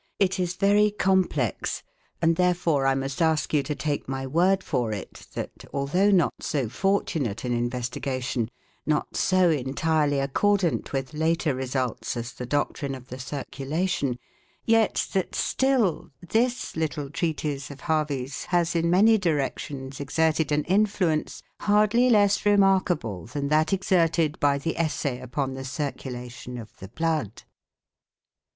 [0.17, 1.83] It is very complex,
[2.23, 6.33] and therefore I must ask you to take my word for it that, although not
[6.41, 8.49] so fortunate an investigation,
[8.83, 14.17] not so entirely accordant with later results as the doctrine of the circulation;
[14.65, 21.43] yet that still, this little treatise of Harvey's has in many directions exerted an influence
[21.59, 27.43] hardly less remarkable than that exerted by the Essay upon the Circulation of the Blood.